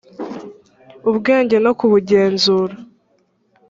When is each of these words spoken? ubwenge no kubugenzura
ubwenge 1.09 1.55
no 1.65 1.71
kubugenzura 1.79 2.75